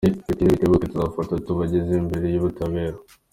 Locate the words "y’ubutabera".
2.29-2.97